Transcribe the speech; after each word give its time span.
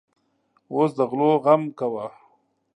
اوس 0.73 0.91
د 0.97 0.99
غلو 1.09 1.31
غم 1.43 1.63
کوه. 1.79 2.05